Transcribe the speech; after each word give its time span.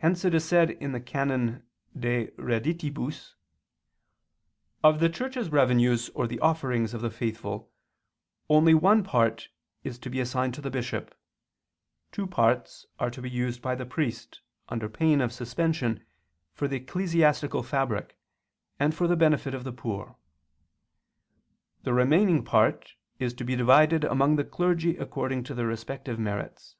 Hence 0.00 0.26
it 0.26 0.34
is 0.34 0.44
said 0.44 0.68
(XII, 0.72 0.76
qu. 0.76 0.94
ii, 0.96 1.00
can. 1.00 1.62
de 1.98 2.26
reditibus): 2.32 3.32
"Of 4.84 5.00
the 5.00 5.08
Church's 5.08 5.48
revenues 5.48 6.10
or 6.10 6.26
the 6.26 6.38
offerings 6.40 6.92
of 6.92 7.00
the 7.00 7.08
faithful 7.10 7.72
only 8.50 8.74
one 8.74 9.02
part 9.02 9.48
is 9.84 9.98
to 10.00 10.10
be 10.10 10.20
assigned 10.20 10.52
to 10.52 10.60
the 10.60 10.68
bishop, 10.68 11.18
two 12.10 12.26
parts 12.26 12.84
are 13.00 13.10
to 13.10 13.22
be 13.22 13.30
used 13.30 13.62
by 13.62 13.74
the 13.74 13.86
priest, 13.86 14.42
under 14.68 14.86
pain 14.86 15.22
of 15.22 15.32
suspension, 15.32 16.04
for 16.52 16.68
the 16.68 16.76
ecclesiastical 16.76 17.62
fabric, 17.62 18.18
and 18.78 18.94
for 18.94 19.08
the 19.08 19.16
benefit 19.16 19.54
of 19.54 19.64
the 19.64 19.72
poor; 19.72 20.18
the 21.84 21.94
remaining 21.94 22.44
part 22.44 22.96
is 23.18 23.32
to 23.32 23.44
be 23.44 23.56
divided 23.56 24.04
among 24.04 24.36
the 24.36 24.44
clergy 24.44 24.98
according 24.98 25.42
to 25.44 25.54
their 25.54 25.68
respective 25.68 26.18
merits." 26.18 26.76